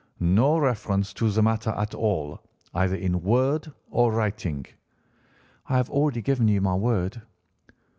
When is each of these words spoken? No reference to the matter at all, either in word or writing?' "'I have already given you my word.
No 0.19 0.57
reference 0.57 1.13
to 1.13 1.29
the 1.29 1.43
matter 1.43 1.69
at 1.77 1.93
all, 1.93 2.41
either 2.73 2.95
in 2.95 3.21
word 3.21 3.71
or 3.91 4.11
writing?' 4.11 4.65
"'I 5.69 5.77
have 5.77 5.91
already 5.91 6.23
given 6.23 6.47
you 6.47 6.59
my 6.59 6.73
word. 6.73 7.21